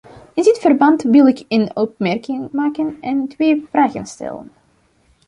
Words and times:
In 0.33 0.43
dit 0.43 0.57
verband 0.59 1.01
wil 1.03 1.27
ik 1.27 1.45
een 1.47 1.75
opmerking 1.75 2.51
maken 2.51 2.97
en 3.01 3.27
twee 3.27 3.67
vragen 3.71 4.05
stellen. 4.05 4.51